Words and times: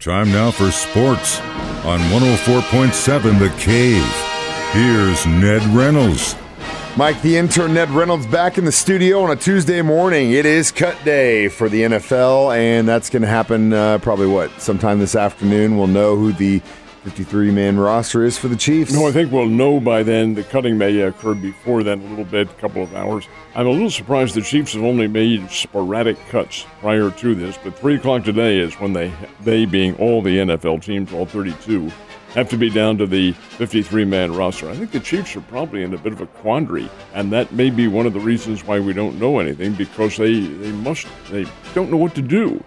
Time 0.00 0.32
now 0.32 0.50
for 0.50 0.70
sports 0.70 1.40
on 1.84 2.00
104.7 2.08 3.38
The 3.38 3.50
Cave. 3.58 4.02
Here's 4.72 5.26
Ned 5.26 5.62
Reynolds. 5.76 6.36
Mike, 6.96 7.20
the 7.20 7.36
intern 7.36 7.74
Ned 7.74 7.90
Reynolds, 7.90 8.26
back 8.26 8.56
in 8.56 8.64
the 8.64 8.72
studio 8.72 9.20
on 9.20 9.30
a 9.30 9.36
Tuesday 9.36 9.82
morning. 9.82 10.30
It 10.32 10.46
is 10.46 10.72
cut 10.72 10.96
day 11.04 11.48
for 11.48 11.68
the 11.68 11.82
NFL, 11.82 12.56
and 12.56 12.88
that's 12.88 13.10
going 13.10 13.20
to 13.20 13.28
happen 13.28 13.74
uh, 13.74 13.98
probably 13.98 14.26
what 14.26 14.58
sometime 14.58 15.00
this 15.00 15.14
afternoon. 15.14 15.76
We'll 15.76 15.86
know 15.86 16.16
who 16.16 16.32
the 16.32 16.62
53 17.04 17.50
man 17.50 17.78
roster 17.78 18.24
is 18.24 18.36
for 18.36 18.48
the 18.48 18.56
Chiefs. 18.56 18.92
No, 18.92 19.08
I 19.08 19.12
think 19.12 19.32
we'll 19.32 19.46
know 19.46 19.80
by 19.80 20.02
then. 20.02 20.34
The 20.34 20.42
cutting 20.42 20.76
may 20.76 21.00
occur 21.00 21.32
before 21.32 21.82
then, 21.82 22.00
a 22.00 22.04
little 22.04 22.26
bit, 22.26 22.50
a 22.50 22.54
couple 22.54 22.82
of 22.82 22.94
hours. 22.94 23.26
I'm 23.54 23.66
a 23.66 23.70
little 23.70 23.88
surprised 23.88 24.34
the 24.34 24.42
Chiefs 24.42 24.74
have 24.74 24.82
only 24.82 25.08
made 25.08 25.50
sporadic 25.50 26.18
cuts 26.28 26.66
prior 26.80 27.10
to 27.10 27.34
this, 27.34 27.58
but 27.64 27.78
3 27.78 27.94
o'clock 27.94 28.24
today 28.24 28.58
is 28.58 28.74
when 28.74 28.92
they, 28.92 29.10
they 29.40 29.64
being 29.64 29.96
all 29.96 30.20
the 30.20 30.36
NFL 30.36 30.84
teams, 30.84 31.10
all 31.14 31.24
32, 31.24 31.90
have 32.34 32.50
to 32.50 32.58
be 32.58 32.68
down 32.68 32.98
to 32.98 33.06
the 33.06 33.32
53 33.32 34.04
man 34.04 34.34
roster. 34.34 34.68
I 34.68 34.74
think 34.74 34.92
the 34.92 35.00
Chiefs 35.00 35.34
are 35.36 35.40
probably 35.40 35.82
in 35.82 35.94
a 35.94 35.98
bit 35.98 36.12
of 36.12 36.20
a 36.20 36.26
quandary, 36.26 36.90
and 37.14 37.32
that 37.32 37.50
may 37.52 37.70
be 37.70 37.88
one 37.88 38.04
of 38.04 38.12
the 38.12 38.20
reasons 38.20 38.62
why 38.66 38.78
we 38.78 38.92
don't 38.92 39.18
know 39.18 39.38
anything 39.38 39.72
because 39.72 40.18
they, 40.18 40.38
they 40.38 40.72
must, 40.72 41.06
they 41.30 41.46
don't 41.72 41.90
know 41.90 41.96
what 41.96 42.14
to 42.16 42.22
do. 42.22 42.62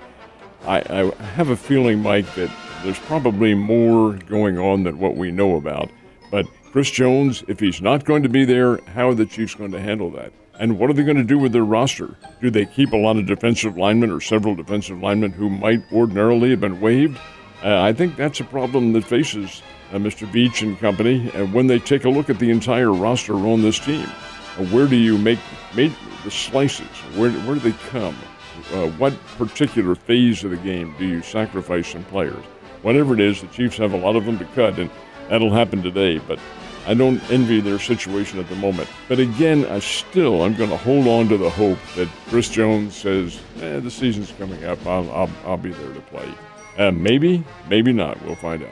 I, 0.66 0.80
I 0.80 1.24
have 1.36 1.50
a 1.50 1.58
feeling, 1.58 2.02
Mike, 2.02 2.34
that 2.36 2.50
there's 2.84 3.00
probably 3.00 3.56
more 3.56 4.14
going 4.14 4.58
on 4.58 4.84
than 4.84 5.00
what 5.00 5.16
we 5.16 5.32
know 5.32 5.56
about. 5.56 5.90
But 6.30 6.46
Chris 6.72 6.92
Jones, 6.92 7.44
if 7.48 7.60
he's 7.60 7.82
not 7.82 8.04
going 8.04 8.24
to 8.24 8.30
be 8.30 8.46
there, 8.46 8.78
how 8.94 9.10
are 9.10 9.14
the 9.14 9.26
Chiefs 9.26 9.56
going 9.56 9.72
to 9.72 9.82
handle 9.82 10.12
that? 10.12 10.34
And 10.60 10.78
what 10.78 10.90
are 10.90 10.94
they 10.94 11.04
going 11.04 11.18
to 11.18 11.24
do 11.24 11.40
with 11.40 11.52
their 11.52 11.64
roster? 11.64 12.16
Do 12.42 12.50
they 12.52 12.66
keep 12.66 12.92
a 12.92 12.98
lot 12.98 13.18
of 13.18 13.26
defensive 13.26 13.78
linemen 13.78 14.12
or 14.12 14.22
several 14.22 14.54
defensive 14.54 15.00
linemen 15.00 15.32
who 15.32 15.50
might 15.50 15.82
ordinarily 15.92 16.52
have 16.52 16.62
been 16.62 16.82
waived? 16.82 17.18
Uh, 17.64 17.82
I 17.82 17.94
think 17.94 18.16
that's 18.16 18.40
a 18.40 18.44
problem 18.44 18.94
that 18.94 19.06
faces 19.06 19.62
uh, 19.92 19.98
Mr. 19.98 20.28
Veach 20.28 20.62
and 20.62 20.78
company. 20.80 21.32
And 21.34 21.54
when 21.54 21.68
they 21.68 21.80
take 21.80 22.06
a 22.06 22.10
look 22.10 22.30
at 22.30 22.40
the 22.40 22.52
entire 22.52 22.92
roster 22.92 23.36
on 23.36 23.62
this 23.62 23.80
team, 23.80 24.06
uh, 24.06 24.66
where 24.66 24.88
do 24.88 24.96
you 24.96 25.18
make, 25.18 25.40
make 25.76 25.94
the 26.24 26.32
slices? 26.32 26.88
Where, 27.16 27.32
where 27.32 27.56
do 27.56 27.72
they 27.72 27.78
come? 27.90 28.16
Uh, 28.74 28.88
what 28.98 29.14
particular 29.38 29.96
phase 29.96 30.44
of 30.44 30.52
the 30.52 30.58
game 30.58 30.94
do 30.98 31.06
you 31.06 31.22
sacrifice 31.22 31.88
some 31.88 32.04
players? 32.06 32.44
Whatever 32.84 33.16
it 33.16 33.20
is, 33.20 33.42
the 33.42 33.48
Chiefs 33.48 33.78
have 33.78 33.94
a 33.94 33.98
lot 33.98 34.16
of 34.16 34.26
them 34.26 34.38
to 34.38 34.46
cut, 34.46 34.78
and 34.78 34.90
that'll 35.30 35.52
happen 35.52 35.82
today. 35.82 36.20
But 36.20 36.40
I 36.86 36.94
don't 36.94 37.22
envy 37.32 37.62
their 37.62 37.80
situation 37.80 38.40
at 38.40 38.50
the 38.50 38.56
moment. 38.56 38.90
But 39.08 39.20
again, 39.20 39.66
I 39.66 39.80
still 39.80 40.44
I'm 40.44 40.54
going 40.54 40.70
to 40.70 40.78
hold 40.78 41.08
on 41.08 41.30
to 41.30 41.38
the 41.38 41.50
hope 41.50 41.80
that 41.96 42.08
Chris 42.28 42.50
Jones 42.50 42.96
says, 42.96 43.40
eh, 43.62 43.80
"The 43.80 43.92
season's 43.92 44.32
coming 44.34 44.64
up. 44.66 44.86
I'll 44.86 45.10
I'll, 45.12 45.30
I'll 45.46 45.58
be 45.58 45.72
there 45.72 45.94
to 45.94 46.02
play." 46.02 46.30
Uh, 46.78 46.92
maybe, 46.92 47.44
maybe 47.70 47.94
not. 47.94 48.22
We'll 48.24 48.36
find 48.36 48.64
out. 48.64 48.70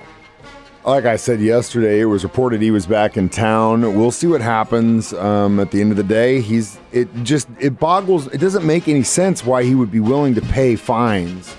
Like 0.84 1.06
I 1.06 1.16
said 1.16 1.40
yesterday, 1.40 2.00
it 2.00 2.06
was 2.06 2.24
reported 2.24 2.60
he 2.60 2.72
was 2.72 2.88
back 2.88 3.16
in 3.16 3.30
town. 3.30 3.82
We'll 3.82 4.10
see 4.10 4.26
what 4.26 4.42
happens. 4.42 5.14
Um, 5.14 5.60
at 5.60 5.70
the 5.70 5.80
end 5.80 5.92
of 5.92 5.98
the 5.98 6.04
day, 6.04 6.42
he's 6.42 6.80
it 6.92 7.08
just 7.24 7.48
it 7.60 7.80
boggles. 7.80 8.28
It 8.28 8.40
doesn't 8.40 8.66
make 8.66 8.88
any 8.88 9.04
sense 9.04 9.46
why 9.46 9.64
he 9.64 9.76
would 9.76 9.92
be 9.92 10.00
willing 10.00 10.34
to 10.36 10.42
pay 10.42 10.76
fines 10.76 11.56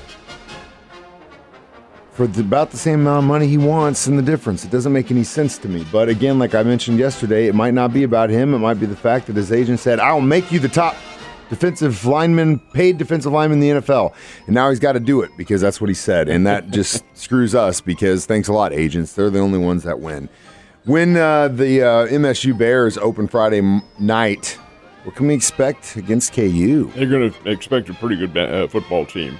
for 2.12 2.27
the, 2.27 2.41
about 2.41 2.70
the 2.70 2.77
same 2.77 3.00
amount 3.00 3.24
of 3.24 3.24
money 3.24 3.48
he 3.48 3.58
wants 3.58 4.06
and 4.06 4.18
the 4.18 4.22
difference. 4.22 4.64
It 4.64 4.70
doesn't 4.70 4.92
make 4.92 5.10
any 5.10 5.24
sense 5.24 5.58
to 5.58 5.68
me. 5.68 5.84
But 5.91 6.08
again, 6.08 6.38
like 6.38 6.55
I 6.55 6.62
mentioned 6.62 6.98
yesterday, 6.98 7.46
it 7.46 7.55
might 7.55 7.74
not 7.74 7.92
be 7.92 8.02
about 8.02 8.30
him. 8.30 8.55
It 8.55 8.58
might 8.58 8.78
be 8.78 8.86
the 8.86 8.96
fact 8.96 9.27
that 9.27 9.36
his 9.36 9.50
agent 9.50 9.80
said, 9.80 9.98
I'll 9.98 10.20
make 10.20 10.52
you 10.52 10.58
the 10.58 10.68
top 10.68 10.94
defensive 11.48 12.05
lineman, 12.06 12.58
paid 12.72 12.98
defensive 12.98 13.33
lineman 13.33 13.62
in 13.62 13.77
the 13.77 13.80
NFL. 13.80 14.14
And 14.46 14.55
now 14.55 14.70
he's 14.70 14.78
got 14.78 14.92
to 14.92 15.00
do 15.00 15.22
it 15.22 15.30
because 15.36 15.60
that's 15.60 15.80
what 15.80 15.88
he 15.88 15.94
said. 15.94 16.28
And 16.28 16.46
that 16.46 16.70
just 16.70 17.05
screws 17.14 17.55
us 17.55 17.80
because 17.80 18.27
thanks 18.27 18.48
a 18.48 18.52
lot, 18.52 18.72
agents. 18.72 19.14
They're 19.14 19.30
the 19.30 19.40
only 19.40 19.58
ones 19.58 19.83
that 19.84 20.00
win. 20.00 20.28
When 20.84 21.16
uh, 21.16 21.48
the 21.48 21.83
uh, 21.83 22.06
MSU 22.08 22.56
Bears 22.58 22.98
open 22.98 23.28
Friday 23.28 23.58
m- 23.58 23.83
night, 24.00 24.58
what 25.05 25.17
can 25.17 25.27
we 25.27 25.35
expect 25.35 25.96
against 25.96 26.33
KU? 26.33 26.90
They're 26.95 27.07
going 27.07 27.33
to 27.33 27.51
expect 27.51 27.89
a 27.89 27.95
pretty 27.95 28.17
good 28.17 28.33
ba- 28.33 28.64
uh, 28.64 28.68
football 28.68 29.05
team. 29.05 29.36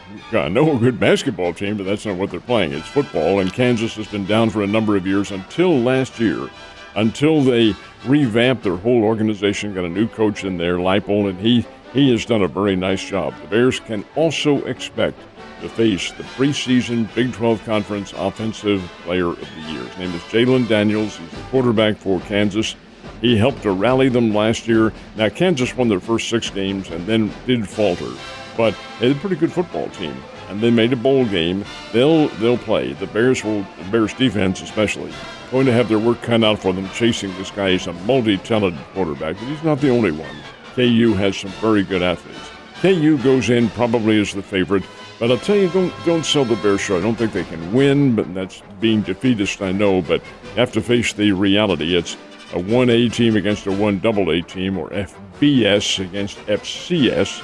A 0.75 0.78
good 0.78 0.99
basketball 0.99 1.55
team, 1.55 1.77
but 1.77 1.84
that's 1.84 2.05
not 2.05 2.17
what 2.17 2.31
they're 2.31 2.41
playing. 2.41 2.73
It's 2.73 2.89
football, 2.89 3.41
and 3.41 3.53
Kansas 3.53 3.95
has 3.95 4.09
been 4.09 4.27
down 4.27 4.50
for 4.50 4.62
a 4.62 4.67
number 4.67 4.97
of 4.97 5.06
years 5.06 5.31
until 5.31 5.78
last 5.78 6.19
year, 6.19 6.49
until 6.97 7.43
they 7.43 7.75
revamped 8.05 8.65
their 8.65 8.77
whole 8.77 9.05
organization, 9.05 9.75
got 9.75 9.84
a 9.84 9.89
new 9.89 10.09
coach 10.09 10.45
in 10.45 10.56
there, 10.56 10.78
Leipold, 10.78 11.31
and 11.31 11.39
he, 11.39 11.65
he 11.93 12.11
has 12.11 12.25
done 12.25 12.43
a 12.43 12.49
very 12.49 12.75
nice 12.75 13.05
job. 13.05 13.33
The 13.43 13.49
Bears 13.49 13.79
can 13.79 14.05
also 14.17 14.65
expect 14.65 15.19
to 15.61 15.69
face 15.69 16.11
the 16.12 16.25
preseason 16.25 17.12
Big 17.15 17.33
12 17.33 17.65
Conference 17.65 18.12
Offensive 18.17 18.83
Player 19.05 19.29
of 19.29 19.39
the 19.39 19.73
Year. 19.73 19.84
His 19.84 19.99
name 19.99 20.12
is 20.12 20.23
Jalon 20.23 20.67
Daniels. 20.67 21.17
He's 21.17 21.31
the 21.31 21.43
quarterback 21.50 21.97
for 21.99 22.21
Kansas. 22.23 22.75
He 23.22 23.37
helped 23.37 23.62
to 23.62 23.71
rally 23.71 24.09
them 24.09 24.34
last 24.34 24.66
year. 24.66 24.93
Now, 25.16 25.28
Kansas 25.28 25.75
won 25.77 25.88
their 25.88 26.00
first 26.00 26.28
six 26.28 26.50
games 26.50 26.91
and 26.91 27.06
then 27.06 27.33
did 27.47 27.69
falter, 27.69 28.10
but 28.56 28.77
they 28.99 29.09
had 29.09 29.16
a 29.16 29.21
pretty 29.21 29.37
good 29.37 29.53
football 29.53 29.88
team, 29.91 30.16
and 30.49 30.60
they 30.60 30.71
made 30.71 30.93
a 30.93 30.97
bowl 30.97 31.25
game. 31.25 31.65
They'll 31.93 32.27
they'll 32.41 32.59
play. 32.59 32.93
The 32.94 33.06
Bears 33.06 33.44
will, 33.44 33.62
the 33.78 33.91
Bears 33.93 34.12
defense 34.12 34.61
especially, 34.61 35.12
going 35.53 35.66
to 35.66 35.72
have 35.72 35.88
their 35.88 36.00
work 36.00 36.21
cut 36.21 36.43
out 36.43 36.59
for 36.59 36.72
them 36.72 36.88
chasing 36.91 37.32
this 37.38 37.53
guy. 37.53 37.71
He's 37.71 37.87
a 37.87 37.93
multi-talented 37.93 38.84
quarterback, 38.93 39.37
but 39.37 39.44
he's 39.44 39.62
not 39.62 39.81
the 39.81 39.91
only 39.91 40.11
one. 40.11 40.37
KU 40.75 41.15
has 41.15 41.37
some 41.37 41.50
very 41.53 41.84
good 41.84 42.03
athletes. 42.03 42.50
KU 42.81 43.19
goes 43.19 43.50
in 43.50 43.69
probably 43.71 44.21
as 44.21 44.32
the 44.32 44.43
favorite. 44.43 44.82
But 45.21 45.31
I'll 45.31 45.38
tell 45.38 45.55
you, 45.55 45.69
don't 45.69 45.94
don't 46.05 46.27
sell 46.27 46.44
the 46.44 46.56
Bears 46.56 46.81
short. 46.81 46.99
I 46.99 47.03
don't 47.05 47.15
think 47.15 47.32
they 47.32 47.44
can 47.44 47.72
win, 47.72 48.16
but 48.16 48.34
that's 48.34 48.61
being 48.81 49.03
defeatist, 49.03 49.62
I 49.62 49.71
know. 49.71 50.03
But 50.03 50.21
you 50.43 50.50
have 50.56 50.72
to 50.72 50.81
face 50.81 51.12
the 51.12 51.31
reality. 51.31 51.94
It's 51.94 52.16
a 52.53 52.59
1A 52.59 53.13
team 53.13 53.37
against 53.37 53.67
a 53.67 53.71
1AA 53.71 54.47
team, 54.47 54.79
or 54.79 54.89
FBS 54.91 56.05
against 56.05 56.39
FCS. 56.47 57.41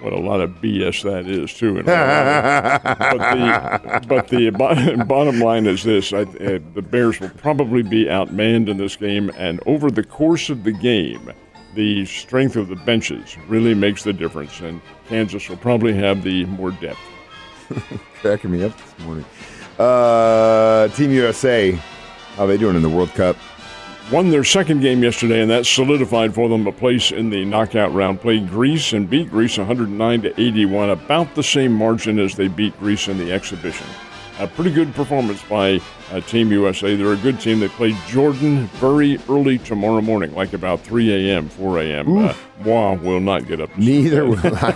What 0.00 0.12
a 0.12 0.18
lot 0.18 0.40
of 0.40 0.50
BS 0.60 1.02
that 1.04 1.26
is, 1.26 1.54
too. 1.54 1.74
but 1.74 1.86
the, 1.86 1.92
but 4.06 4.28
the 4.28 4.50
bottom 5.08 5.40
line 5.40 5.66
is 5.66 5.82
this 5.82 6.12
I, 6.12 6.22
uh, 6.22 6.58
the 6.74 6.82
Bears 6.82 7.18
will 7.18 7.30
probably 7.30 7.82
be 7.82 8.04
outmanned 8.04 8.68
in 8.68 8.76
this 8.76 8.96
game, 8.96 9.30
and 9.36 9.60
over 9.66 9.90
the 9.90 10.04
course 10.04 10.50
of 10.50 10.64
the 10.64 10.72
game, 10.72 11.32
the 11.74 12.04
strength 12.06 12.56
of 12.56 12.68
the 12.68 12.76
benches 12.76 13.36
really 13.48 13.74
makes 13.74 14.02
the 14.02 14.12
difference, 14.12 14.60
and 14.60 14.80
Kansas 15.08 15.48
will 15.48 15.56
probably 15.56 15.94
have 15.94 16.22
the 16.22 16.44
more 16.46 16.70
depth. 16.72 17.00
Cracking 18.20 18.50
me 18.50 18.64
up 18.64 18.76
this 18.76 19.04
morning. 19.04 19.24
Uh, 19.78 20.88
Team 20.88 21.10
USA, 21.10 21.72
how 22.36 22.44
are 22.44 22.46
they 22.46 22.56
doing 22.56 22.76
in 22.76 22.82
the 22.82 22.88
World 22.88 23.10
Cup? 23.10 23.36
Won 24.10 24.30
their 24.30 24.44
second 24.44 24.80
game 24.80 25.02
yesterday, 25.02 25.40
and 25.40 25.50
that 25.50 25.66
solidified 25.66 26.34
for 26.34 26.48
them 26.48 26.66
a 26.66 26.72
place 26.72 27.10
in 27.10 27.30
the 27.30 27.44
knockout 27.44 27.92
round. 27.92 28.20
Played 28.20 28.48
Greece 28.48 28.92
and 28.92 29.10
beat 29.10 29.30
Greece 29.30 29.58
109 29.58 30.22
to 30.22 30.40
81, 30.40 30.90
about 30.90 31.34
the 31.34 31.42
same 31.42 31.72
margin 31.72 32.18
as 32.18 32.34
they 32.34 32.48
beat 32.48 32.78
Greece 32.78 33.08
in 33.08 33.18
the 33.18 33.32
exhibition. 33.32 33.86
A 34.38 34.46
pretty 34.46 34.70
good 34.70 34.94
performance 34.94 35.42
by 35.44 35.80
uh, 36.12 36.20
Team 36.20 36.52
USA. 36.52 36.94
They're 36.94 37.14
a 37.14 37.16
good 37.16 37.40
team. 37.40 37.58
They 37.58 37.68
play 37.68 37.96
Jordan 38.06 38.66
very 38.74 39.18
early 39.30 39.56
tomorrow 39.56 40.02
morning, 40.02 40.34
like 40.34 40.52
about 40.52 40.80
3 40.80 41.30
a.m., 41.30 41.48
4 41.48 41.78
a.m. 41.80 42.18
Uh, 42.18 42.34
moi 42.62 42.94
will 42.96 43.20
not 43.20 43.46
get 43.46 43.62
up. 43.62 43.76
Neither 43.78 44.26
will 44.26 44.38
I. 44.44 44.72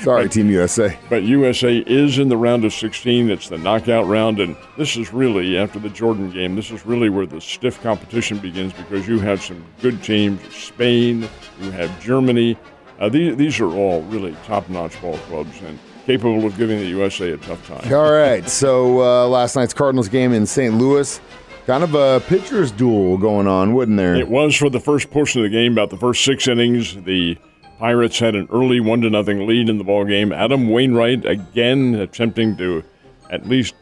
Sorry, 0.00 0.24
but, 0.24 0.32
Team 0.32 0.50
USA. 0.50 0.98
But 1.08 1.22
USA 1.22 1.78
is 1.78 2.18
in 2.18 2.28
the 2.28 2.36
round 2.36 2.66
of 2.66 2.72
16. 2.74 3.30
It's 3.30 3.48
the 3.48 3.56
knockout 3.56 4.06
round, 4.06 4.40
and 4.40 4.56
this 4.76 4.96
is 4.98 5.10
really, 5.10 5.56
after 5.56 5.78
the 5.78 5.88
Jordan 5.88 6.30
game, 6.30 6.54
this 6.54 6.70
is 6.70 6.84
really 6.84 7.08
where 7.08 7.24
the 7.24 7.40
stiff 7.40 7.82
competition 7.82 8.38
begins 8.38 8.74
because 8.74 9.08
you 9.08 9.18
have 9.20 9.42
some 9.42 9.64
good 9.80 10.02
teams 10.02 10.40
Spain, 10.54 11.28
you 11.62 11.70
have 11.70 11.98
Germany. 12.02 12.58
Uh, 13.00 13.08
these, 13.08 13.36
these 13.36 13.58
are 13.58 13.72
all 13.72 14.02
really 14.02 14.36
top 14.44 14.68
notch 14.68 15.00
ball 15.00 15.16
clubs. 15.28 15.60
and 15.62 15.78
capable 16.06 16.44
of 16.46 16.56
giving 16.56 16.78
the 16.78 16.86
USA 16.86 17.30
a 17.32 17.36
tough 17.36 17.66
time. 17.66 17.92
All 17.92 18.12
right. 18.12 18.48
So 18.48 19.00
uh, 19.02 19.28
last 19.28 19.56
night's 19.56 19.74
Cardinals 19.74 20.08
game 20.08 20.32
in 20.32 20.46
St. 20.46 20.74
Louis, 20.74 21.20
kind 21.66 21.84
of 21.84 21.94
a 21.94 22.20
pitcher's 22.26 22.70
duel 22.70 23.18
going 23.18 23.46
on, 23.46 23.74
wouldn't 23.74 23.96
there? 23.96 24.14
It 24.14 24.28
was 24.28 24.56
for 24.56 24.70
the 24.70 24.80
first 24.80 25.10
portion 25.10 25.44
of 25.44 25.50
the 25.50 25.56
game, 25.56 25.72
about 25.72 25.90
the 25.90 25.96
first 25.96 26.24
six 26.24 26.48
innings. 26.48 26.94
The 27.02 27.38
Pirates 27.78 28.18
had 28.18 28.34
an 28.34 28.48
early 28.52 28.80
one 28.80 29.00
to 29.02 29.10
nothing 29.10 29.46
lead 29.46 29.68
in 29.68 29.78
the 29.78 29.84
ball 29.84 30.04
game. 30.04 30.32
Adam 30.32 30.68
Wainwright 30.68 31.24
again 31.24 31.94
attempting 31.94 32.56
to 32.56 32.84
at 33.30 33.48
least 33.48 33.74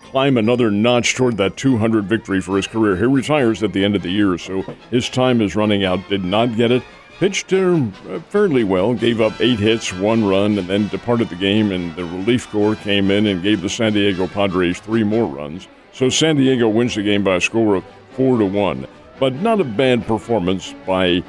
climb 0.00 0.38
another 0.38 0.70
notch 0.70 1.14
toward 1.14 1.36
that 1.36 1.56
200 1.56 2.04
victory 2.06 2.40
for 2.40 2.56
his 2.56 2.66
career. 2.66 2.96
He 2.96 3.04
retires 3.04 3.62
at 3.62 3.72
the 3.72 3.84
end 3.84 3.94
of 3.94 4.02
the 4.02 4.10
year, 4.10 4.38
so 4.38 4.62
his 4.90 5.08
time 5.08 5.40
is 5.40 5.54
running 5.54 5.84
out. 5.84 6.08
Did 6.08 6.24
not 6.24 6.56
get 6.56 6.70
it 6.70 6.82
pitched 7.18 7.52
uh, 7.52 7.90
fairly 8.28 8.64
well, 8.64 8.94
gave 8.94 9.20
up 9.20 9.40
eight 9.40 9.58
hits, 9.58 9.92
one 9.92 10.24
run, 10.24 10.58
and 10.58 10.68
then 10.68 10.88
departed 10.88 11.28
the 11.28 11.36
game. 11.36 11.72
And 11.72 11.94
the 11.96 12.04
relief 12.04 12.48
corps 12.50 12.76
came 12.76 13.10
in 13.10 13.26
and 13.26 13.42
gave 13.42 13.60
the 13.60 13.68
San 13.68 13.92
Diego 13.92 14.26
Padres 14.26 14.80
three 14.80 15.04
more 15.04 15.26
runs. 15.26 15.68
So 15.92 16.08
San 16.08 16.36
Diego 16.36 16.68
wins 16.68 16.94
the 16.94 17.02
game 17.02 17.24
by 17.24 17.36
a 17.36 17.40
score 17.40 17.74
of 17.74 17.84
four 18.12 18.38
to 18.38 18.46
one. 18.46 18.86
But 19.18 19.34
not 19.34 19.60
a 19.60 19.64
bad 19.64 20.06
performance 20.06 20.74
by 20.86 21.22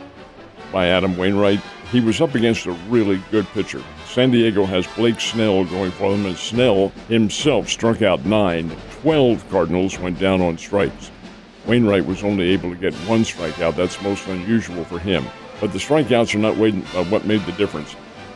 by 0.72 0.88
Adam 0.88 1.18
Wainwright. 1.18 1.60
He 1.92 2.00
was 2.00 2.22
up 2.22 2.36
against 2.36 2.68
a 2.68 2.72
really 2.88 3.20
good 3.32 3.48
pitcher. 3.48 3.82
San 4.06 4.30
Diego 4.30 4.66
has 4.66 4.86
Blake 4.96 5.20
Snell 5.20 5.66
going 5.66 5.90
for 5.92 6.12
them, 6.12 6.28
and 6.28 6.38
Snell 6.38 6.90
himself 7.08 7.68
struck 7.68 8.04
out 8.04 8.24
nine. 8.26 8.72
Twelve 9.02 9.44
Cardinals 9.50 9.98
went 9.98 10.20
down 10.20 10.42
on 10.42 10.60
strikes. 10.60 11.10
Wainwright 11.66 12.06
was 12.06 12.24
only 12.24 12.50
able 12.50 12.70
to 12.70 12.76
get 12.76 12.94
one 13.08 13.22
strikeout. 13.22 13.76
That's 13.76 14.02
most 14.04 14.28
unusual 14.28 14.84
for 14.84 15.00
him. 15.00 15.26
But 15.60 15.74
the 15.74 15.80
strikeouts 15.80 16.36
are 16.36 16.40
not 16.40 16.54
uh, 16.54 17.04
what 17.06 17.26
made 17.26 17.46
the 17.46 17.52
difference. 17.54 17.96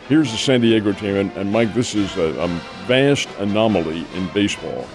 Here's 0.10 0.32
the 0.32 0.38
San 0.38 0.62
Diego 0.62 0.92
team, 0.92 1.32
and, 1.36 1.52
Mike, 1.52 1.74
this 1.74 1.96
is 1.96 2.18
a, 2.18 2.42
a, 2.42 2.48
vast 2.86 3.30
anomaly 3.40 4.06
in 4.16 4.28
baseball. 4.34 4.86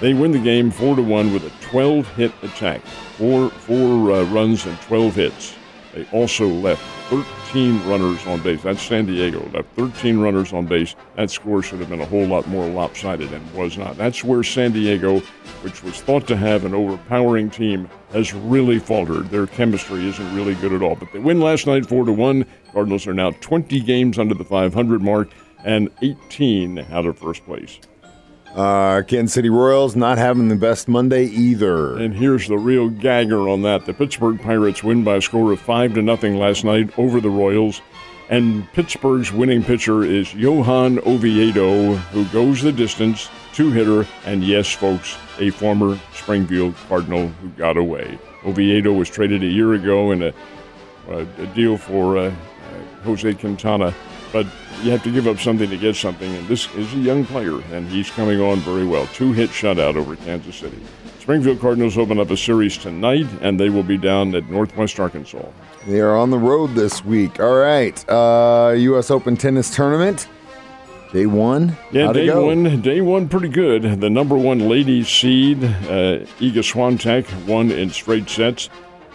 They 0.00 0.14
win 0.14 0.32
the 0.32 0.38
game 0.40 0.70
four 0.70 0.96
to 0.96 1.02
one 1.02 1.32
with 1.32 1.44
a 1.44 1.64
12 1.64 2.08
hit 2.14 2.32
attack, 2.42 2.84
four 3.16 3.50
four 3.50 4.12
uh, 4.12 4.24
runs 4.24 4.66
and 4.66 4.80
12 4.82 5.14
hits. 5.14 5.57
They 5.94 6.06
also 6.12 6.46
left 6.46 6.82
13 7.10 7.88
runners 7.88 8.26
on 8.26 8.40
base. 8.42 8.62
That's 8.62 8.82
San 8.82 9.06
Diego. 9.06 9.48
Left 9.52 9.68
13 9.76 10.18
runners 10.18 10.52
on 10.52 10.66
base. 10.66 10.94
That 11.16 11.30
score 11.30 11.62
should 11.62 11.80
have 11.80 11.88
been 11.88 12.00
a 12.00 12.06
whole 12.06 12.26
lot 12.26 12.46
more 12.48 12.66
lopsided 12.68 13.32
and 13.32 13.54
was 13.54 13.78
not. 13.78 13.96
That's 13.96 14.22
where 14.22 14.42
San 14.42 14.72
Diego, 14.72 15.20
which 15.62 15.82
was 15.82 16.00
thought 16.00 16.26
to 16.28 16.36
have 16.36 16.64
an 16.64 16.74
overpowering 16.74 17.50
team, 17.50 17.88
has 18.12 18.34
really 18.34 18.78
faltered. 18.78 19.30
Their 19.30 19.46
chemistry 19.46 20.06
isn't 20.08 20.34
really 20.34 20.54
good 20.56 20.72
at 20.72 20.82
all. 20.82 20.94
But 20.94 21.12
they 21.12 21.18
win 21.18 21.40
last 21.40 21.66
night 21.66 21.86
4 21.86 22.04
to 22.04 22.12
1. 22.12 22.46
Cardinals 22.72 23.06
are 23.06 23.14
now 23.14 23.30
20 23.30 23.80
games 23.80 24.18
under 24.18 24.34
the 24.34 24.44
500 24.44 25.02
mark 25.02 25.30
and 25.64 25.90
18 26.02 26.78
out 26.90 27.06
of 27.06 27.18
first 27.18 27.44
place. 27.44 27.80
Uh, 28.54 29.02
Kansas 29.02 29.34
City 29.34 29.50
Royals 29.50 29.94
not 29.94 30.18
having 30.18 30.48
the 30.48 30.56
best 30.56 30.88
Monday 30.88 31.24
either. 31.24 31.96
And 31.96 32.14
here's 32.14 32.48
the 32.48 32.58
real 32.58 32.88
gagger 32.88 33.48
on 33.48 33.62
that. 33.62 33.86
The 33.86 33.94
Pittsburgh 33.94 34.40
Pirates 34.40 34.82
win 34.82 35.04
by 35.04 35.16
a 35.16 35.22
score 35.22 35.52
of 35.52 35.60
5 35.60 35.94
to 35.94 36.02
nothing 36.02 36.36
last 36.36 36.64
night 36.64 36.96
over 36.98 37.20
the 37.20 37.30
Royals. 37.30 37.80
And 38.30 38.70
Pittsburgh's 38.72 39.32
winning 39.32 39.62
pitcher 39.62 40.02
is 40.02 40.34
Johan 40.34 40.98
Oviedo, 41.06 41.94
who 41.94 42.24
goes 42.26 42.60
the 42.60 42.72
distance, 42.72 43.30
two 43.54 43.70
hitter, 43.70 44.06
and 44.26 44.44
yes, 44.44 44.70
folks, 44.70 45.16
a 45.38 45.50
former 45.50 45.98
Springfield 46.12 46.74
Cardinal 46.88 47.28
who 47.28 47.48
got 47.50 47.76
away. 47.76 48.18
Oviedo 48.44 48.92
was 48.92 49.08
traded 49.08 49.42
a 49.42 49.46
year 49.46 49.74
ago 49.74 50.10
in 50.10 50.22
a, 50.22 50.32
a 51.08 51.46
deal 51.54 51.78
for 51.78 52.18
uh, 52.18 52.26
uh, 52.26 52.32
Jose 53.04 53.32
Quintana 53.34 53.94
but 54.32 54.46
you 54.82 54.90
have 54.90 55.02
to 55.04 55.12
give 55.12 55.26
up 55.26 55.38
something 55.38 55.68
to 55.70 55.76
get 55.76 55.96
something, 55.96 56.32
and 56.34 56.46
this 56.48 56.72
is 56.74 56.92
a 56.94 56.98
young 56.98 57.24
player, 57.24 57.60
and 57.72 57.88
he's 57.88 58.10
coming 58.10 58.40
on 58.40 58.58
very 58.60 58.86
well. 58.86 59.06
Two 59.08 59.32
hit 59.32 59.50
shutout 59.50 59.96
over 59.96 60.16
Kansas 60.16 60.56
City. 60.56 60.78
Springfield 61.20 61.60
Cardinals 61.60 61.98
open 61.98 62.18
up 62.18 62.30
a 62.30 62.36
series 62.36 62.78
tonight, 62.78 63.26
and 63.42 63.60
they 63.60 63.68
will 63.68 63.82
be 63.82 63.98
down 63.98 64.34
at 64.34 64.48
Northwest 64.48 64.98
Arkansas. 64.98 65.46
They 65.86 66.00
are 66.00 66.16
on 66.16 66.30
the 66.30 66.38
road 66.38 66.74
this 66.74 67.04
week. 67.04 67.40
All 67.40 67.56
right, 67.56 68.02
uh, 68.08 68.74
U.S. 68.76 69.10
Open 69.10 69.36
tennis 69.36 69.74
tournament. 69.74 70.28
Day 71.12 71.26
one. 71.26 71.76
Yeah, 71.90 72.06
How'd 72.06 72.14
day 72.14 72.34
one. 72.34 72.82
Day 72.82 73.00
one, 73.00 73.28
pretty 73.28 73.48
good. 73.48 74.00
The 74.00 74.10
number 74.10 74.36
one 74.36 74.68
ladies 74.68 75.08
seed, 75.08 75.64
uh, 75.64 76.24
Iga 76.38 76.62
Swiatek, 76.62 77.46
won 77.46 77.70
in 77.70 77.90
straight 77.90 78.28
sets. 78.28 78.68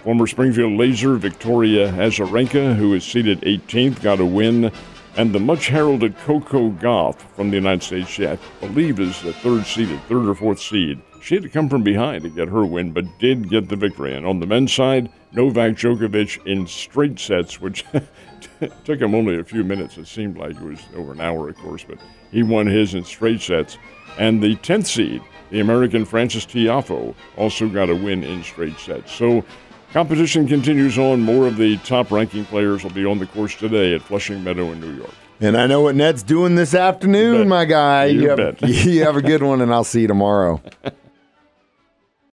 Former 0.04 0.27
Springfield 0.27 0.74
Laser 0.74 1.16
Victoria 1.16 1.92
Azarenka, 1.94 2.75
who 2.75 2.94
is 2.94 3.04
seeded 3.04 3.42
18th, 3.42 4.01
got 4.01 4.19
a 4.19 4.25
win 4.25 4.71
and 5.15 5.33
the 5.33 5.39
much 5.39 5.68
heralded 5.68 6.18
Coco 6.19 6.71
Gauff 6.71 7.15
from 7.36 7.50
the 7.50 7.56
United 7.56 7.83
States, 7.83 8.10
she, 8.10 8.27
I 8.27 8.38
believe, 8.60 9.00
is 9.00 9.21
the 9.21 9.33
third 9.33 9.65
seeded, 9.65 10.01
third 10.04 10.27
or 10.27 10.36
fourth 10.36 10.60
seed. 10.60 11.01
She 11.21 11.36
had 11.36 11.44
to 11.44 11.50
come 11.50 11.69
from 11.69 11.83
behind 11.83 12.24
to 12.24 12.30
get 12.30 12.50
her 12.50 12.65
win, 12.65 12.92
but 12.92 13.06
did 13.19 13.50
get 13.50 13.69
the 13.69 13.75
victory. 13.75 14.15
And 14.15 14.25
on 14.25 14.39
the 14.39 14.48
men's 14.48 14.74
side, 14.74 15.10
Novak 15.31 15.74
Djokovic 15.74 16.45
in 16.45 16.68
straight 16.68 17.19
sets, 17.19 17.62
which 17.62 17.86
took 18.83 19.00
him 19.00 19.15
only 19.15 19.39
a 19.39 19.44
few 19.44 19.63
minutes. 19.63 19.98
It 19.98 20.07
seemed 20.07 20.38
like 20.38 20.56
it 20.56 20.62
was 20.62 20.81
over 20.95 21.13
an 21.13 21.21
hour, 21.21 21.48
of 21.48 21.57
course, 21.57 21.86
but 21.88 22.00
he 22.31 22.44
won 22.44 22.68
his 22.68 22.94
in 22.94 23.04
straight 23.04 23.42
sets. 23.42 23.77
And 24.18 24.44
the 24.44 24.56
10th 24.57 24.88
seed, 24.88 25.21
the 25.50 25.59
American 25.59 26.06
Frances 26.06 26.45
Tiafoe, 26.45 27.16
also 27.38 27.69
got 27.69 27.89
a 27.89 27.95
win 27.95 28.24
in 28.24 28.44
straight 28.44 28.77
sets. 28.77 29.13
So 29.13 29.45
Competition 29.94 30.48
continues 30.48 30.98
on. 30.98 31.22
More 31.22 31.45
of 31.45 31.57
the 31.57 31.78
top 31.78 32.10
ranking 32.10 32.45
players 32.45 32.84
will 32.84 32.90
be 32.90 33.06
on 33.06 33.19
the 33.19 33.28
course 33.28 33.56
today 33.56 33.94
at 33.94 34.01
Flushing 34.01 34.44
Meadow 34.44 34.72
in 34.72 34.81
New 34.81 34.92
York. 34.95 35.13
And 35.40 35.56
I 35.56 35.68
know 35.68 35.81
what 35.81 35.94
Ned's 35.94 36.24
doing 36.24 36.56
this 36.56 36.74
afternoon, 36.74 37.48
my 37.48 37.66
guy. 37.66 38.06
You, 38.06 38.22
you, 38.22 38.30
have, 38.30 38.62
you 38.63 39.04
have 39.04 39.16
a 39.18 39.22
good 39.22 39.44
one, 39.44 39.62
and 39.62 39.72
I'll 39.72 39.84
see 39.84 40.01
you 40.01 40.07
tomorrow. 40.07 40.63